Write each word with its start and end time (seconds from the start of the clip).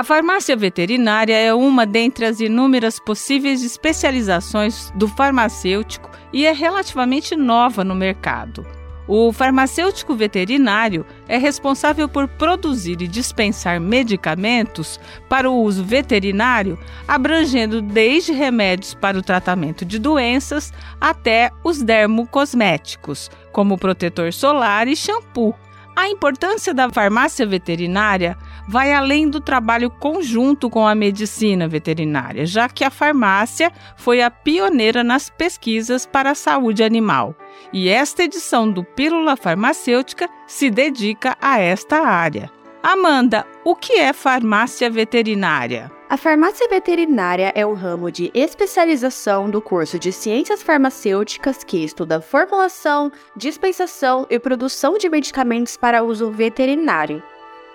A 0.00 0.02
farmácia 0.02 0.56
veterinária 0.56 1.36
é 1.36 1.52
uma 1.52 1.84
dentre 1.84 2.24
as 2.24 2.40
inúmeras 2.40 2.98
possíveis 2.98 3.62
especializações 3.62 4.90
do 4.94 5.06
farmacêutico 5.06 6.10
e 6.32 6.46
é 6.46 6.52
relativamente 6.52 7.36
nova 7.36 7.84
no 7.84 7.94
mercado. 7.94 8.66
O 9.06 9.30
farmacêutico 9.30 10.14
veterinário 10.14 11.04
é 11.28 11.36
responsável 11.36 12.08
por 12.08 12.26
produzir 12.26 13.02
e 13.02 13.06
dispensar 13.06 13.78
medicamentos 13.78 14.98
para 15.28 15.50
o 15.50 15.62
uso 15.62 15.84
veterinário, 15.84 16.78
abrangendo 17.06 17.82
desde 17.82 18.32
remédios 18.32 18.94
para 18.94 19.18
o 19.18 19.22
tratamento 19.22 19.84
de 19.84 19.98
doenças 19.98 20.72
até 20.98 21.50
os 21.62 21.82
dermocosméticos, 21.82 23.30
como 23.52 23.76
protetor 23.76 24.32
solar 24.32 24.88
e 24.88 24.96
shampoo. 24.96 25.54
A 25.96 26.08
importância 26.08 26.72
da 26.72 26.88
farmácia 26.88 27.44
veterinária 27.44 28.36
vai 28.68 28.92
além 28.92 29.28
do 29.28 29.40
trabalho 29.40 29.90
conjunto 29.90 30.70
com 30.70 30.86
a 30.86 30.94
medicina 30.94 31.68
veterinária, 31.68 32.46
já 32.46 32.68
que 32.68 32.84
a 32.84 32.90
farmácia 32.90 33.72
foi 33.96 34.22
a 34.22 34.30
pioneira 34.30 35.04
nas 35.04 35.28
pesquisas 35.28 36.06
para 36.06 36.30
a 36.30 36.34
saúde 36.34 36.82
animal. 36.82 37.34
E 37.72 37.88
esta 37.88 38.22
edição 38.22 38.70
do 38.70 38.82
Pílula 38.82 39.36
Farmacêutica 39.36 40.28
se 40.46 40.70
dedica 40.70 41.36
a 41.40 41.58
esta 41.58 41.98
área. 41.98 42.50
Amanda, 42.82 43.46
o 43.64 43.76
que 43.76 43.94
é 43.94 44.12
farmácia 44.12 44.88
veterinária? 44.88 45.99
A 46.10 46.16
farmácia 46.16 46.66
veterinária 46.66 47.52
é 47.54 47.64
um 47.64 47.72
ramo 47.72 48.10
de 48.10 48.32
especialização 48.34 49.48
do 49.48 49.62
curso 49.62 49.96
de 49.96 50.10
Ciências 50.10 50.60
Farmacêuticas 50.60 51.62
que 51.62 51.84
estuda 51.84 52.20
formulação, 52.20 53.12
dispensação 53.36 54.26
e 54.28 54.36
produção 54.36 54.98
de 54.98 55.08
medicamentos 55.08 55.76
para 55.76 56.02
uso 56.02 56.28
veterinário. 56.28 57.22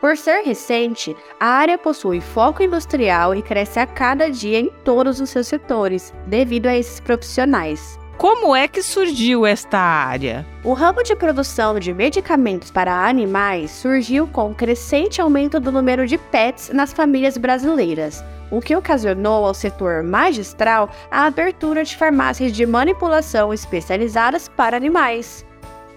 Por 0.00 0.16
ser 0.16 0.42
recente, 0.42 1.16
a 1.38 1.46
área 1.46 1.78
possui 1.78 2.20
foco 2.20 2.60
industrial 2.60 3.36
e 3.36 3.40
cresce 3.40 3.78
a 3.78 3.86
cada 3.86 4.28
dia 4.28 4.58
em 4.58 4.68
todos 4.82 5.20
os 5.20 5.30
seus 5.30 5.46
setores, 5.46 6.12
devido 6.26 6.66
a 6.66 6.76
esses 6.76 6.98
profissionais. 6.98 8.00
Como 8.16 8.54
é 8.54 8.68
que 8.68 8.80
surgiu 8.80 9.44
esta 9.44 9.78
área? 9.78 10.46
O 10.62 10.72
ramo 10.72 11.02
de 11.02 11.16
produção 11.16 11.80
de 11.80 11.92
medicamentos 11.92 12.70
para 12.70 13.06
animais 13.08 13.72
surgiu 13.72 14.28
com 14.28 14.52
o 14.52 14.54
crescente 14.54 15.20
aumento 15.20 15.58
do 15.58 15.72
número 15.72 16.06
de 16.06 16.16
pets 16.16 16.70
nas 16.72 16.92
famílias 16.92 17.36
brasileiras, 17.36 18.24
o 18.52 18.60
que 18.60 18.74
ocasionou 18.76 19.44
ao 19.44 19.52
setor 19.52 20.04
magistral 20.04 20.88
a 21.10 21.26
abertura 21.26 21.82
de 21.82 21.96
farmácias 21.96 22.52
de 22.52 22.64
manipulação 22.64 23.52
especializadas 23.52 24.48
para 24.48 24.76
animais. 24.76 25.44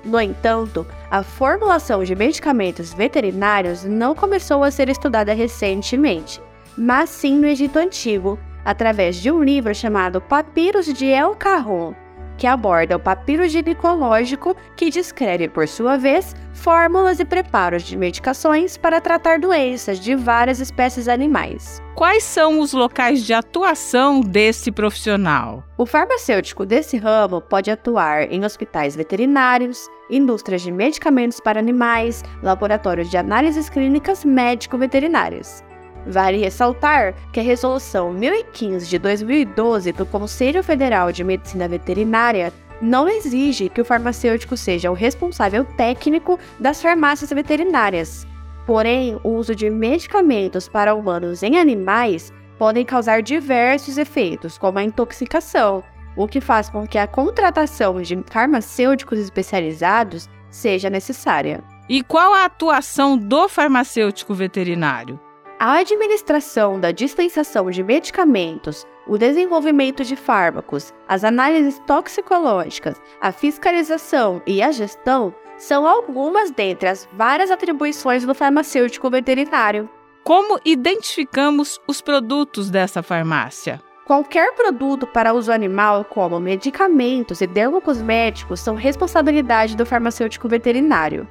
No 0.04 0.20
entanto, 0.20 0.88
a 1.12 1.22
formulação 1.22 2.04
de 2.04 2.16
medicamentos 2.16 2.94
veterinários 2.94 3.84
não 3.84 4.16
começou 4.16 4.64
a 4.64 4.72
ser 4.72 4.90
estudada 4.90 5.34
recentemente, 5.34 6.42
mas 6.76 7.12
sim 7.12 7.38
no 7.38 7.46
Egito 7.46 7.78
Antigo, 7.78 8.40
através 8.66 9.18
de 9.18 9.32
um 9.32 9.44
livro 9.44 9.74
chamado 9.76 10.20
Papiros 10.20 10.92
de 10.92 11.06
El 11.06 11.36
Carron, 11.36 11.94
que 12.38 12.48
aborda 12.48 12.96
o 12.96 13.00
papiro 13.00 13.48
ginecológico, 13.48 14.56
que 14.76 14.90
descreve, 14.90 15.50
por 15.50 15.68
sua 15.68 15.98
vez, 15.98 16.36
fórmulas 16.54 17.20
e 17.20 17.26
preparos 17.26 17.84
de 17.84 17.98
medicações 17.98 18.78
para 18.78 19.02
tratar 19.02 19.40
doenças 19.40 20.00
de 20.00 20.16
várias 20.16 20.60
espécies 20.60 21.08
animais. 21.08 21.82
Quais 21.96 22.24
são 22.24 22.60
os 22.60 22.74
locais 22.74 23.26
de 23.26 23.34
atuação 23.34 24.22
desse 24.22 24.72
profissional? 24.72 25.64
O 25.78 25.86
farmacêutico 25.86 26.66
desse 26.66 26.96
ramo 26.98 27.42
pode 27.42 27.72
atuar 27.72 28.32
em 28.32 28.46
hospitais 28.46 28.96
veterinários, 28.96 29.88
indústrias 30.10 30.62
de 30.62 30.72
medicamentos 30.72 31.40
para 31.40 31.60
animais, 31.60 32.24
laboratórios 32.44 33.10
de 33.10 33.18
análises 33.18 33.70
clínicas 33.70 34.24
médico-veterinárias. 34.24 35.64
Vale 36.08 36.38
ressaltar 36.38 37.14
que 37.34 37.40
a 37.40 37.44
Resolução 37.44 38.14
1015 38.14 38.88
de 38.88 38.98
2012 38.98 39.92
do 39.92 40.06
Conselho 40.06 40.64
Federal 40.64 41.12
de 41.12 41.24
Medicina 41.24 41.68
Veterinária 41.68 42.54
não 42.82 43.10
exige 43.10 43.70
que 43.70 43.82
o 43.82 43.86
farmacêutico 43.86 44.56
seja 44.56 44.90
o 44.90 44.94
responsável 44.94 45.66
técnico 45.66 46.40
das 46.60 46.82
farmácias 46.82 47.30
veterinárias. 47.32 48.26
Porém, 48.66 49.20
o 49.24 49.30
uso 49.32 49.54
de 49.54 49.70
medicamentos 49.70 50.68
para 50.68 50.96
humanos 50.96 51.44
em 51.44 51.58
animais 51.58 52.32
podem 52.58 52.86
causar 52.86 53.22
diversos 53.22 53.98
efeitos, 53.98 54.58
como 54.58 54.80
a 54.80 54.84
intoxicação, 54.84 55.84
o 56.16 56.28
que 56.28 56.40
faz 56.40 56.70
com 56.70 56.88
que 56.88 56.98
a 56.98 57.08
contratação 57.08 58.02
de 58.02 58.24
farmacêuticos 58.30 59.20
especializados 59.20 60.30
seja 60.50 60.90
necessária. 60.90 61.64
E 61.90 62.02
qual 62.04 62.34
a 62.34 62.46
atuação 62.46 63.18
do 63.18 63.48
farmacêutico 63.48 64.34
veterinário? 64.34 65.20
A 65.60 65.78
administração 65.78 66.80
da 66.80 66.92
dispensação 66.92 67.72
de 67.72 67.82
medicamentos, 67.82 68.86
o 69.08 69.18
desenvolvimento 69.18 70.04
de 70.04 70.16
fármacos, 70.16 70.94
as 71.08 71.24
análises 71.24 71.82
toxicológicas, 71.88 73.02
a 73.20 73.32
fiscalização 73.32 74.40
e 74.46 74.62
a 74.62 74.72
gestão 74.72 75.34
são 75.58 75.88
algumas 75.88 76.52
dentre 76.52 76.88
as 76.88 77.10
várias 77.12 77.50
atribuições 77.50 78.24
do 78.24 78.36
farmacêutico 78.36 79.10
veterinário. 79.10 79.90
Como 80.24 80.60
identificamos 80.64 81.80
os 81.88 82.02
produtos 82.02 82.70
dessa 82.70 83.02
farmácia? 83.02 83.82
Qualquer 84.06 84.54
produto 84.54 85.08
para 85.08 85.34
uso 85.34 85.52
animal, 85.52 86.06
como 86.06 86.40
medicamentos 86.40 87.42
e 87.42 87.48
dermocosméticos, 87.48 88.60
são 88.60 88.76
responsabilidade 88.76 89.76
do 89.76 89.88
farmacêutico 89.88 90.48
veterinário. 90.48 91.28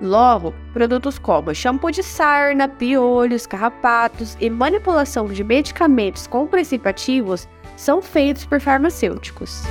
Logo, 0.00 0.52
produtos 0.72 1.18
como 1.18 1.54
shampoo 1.54 1.90
de 1.90 2.02
sarna, 2.02 2.68
piolhos, 2.68 3.46
carrapatos 3.46 4.36
e 4.40 4.50
manipulação 4.50 5.26
de 5.26 5.42
medicamentos 5.42 6.26
com 6.26 6.46
princípios 6.46 6.90
ativos 6.90 7.48
são 7.76 8.02
feitos 8.02 8.44
por 8.44 8.60
farmacêuticos. 8.60 9.62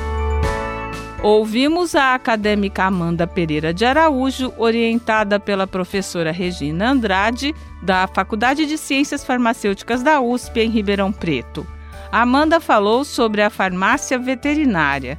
Ouvimos 1.21 1.95
a 1.95 2.13
acadêmica 2.13 2.83
Amanda 2.83 3.25
Pereira 3.25 3.73
de 3.73 3.83
Araújo, 3.83 4.53
orientada 4.57 5.39
pela 5.39 5.65
professora 5.65 6.31
Regina 6.31 6.91
Andrade, 6.91 7.53
da 7.81 8.05
Faculdade 8.07 8.65
de 8.65 8.77
Ciências 8.77 9.25
Farmacêuticas 9.25 10.03
da 10.03 10.21
USP, 10.21 10.59
em 10.59 10.69
Ribeirão 10.69 11.11
Preto. 11.11 11.65
Amanda 12.11 12.59
falou 12.59 13.03
sobre 13.03 13.41
a 13.41 13.49
farmácia 13.49 14.19
veterinária. 14.19 15.17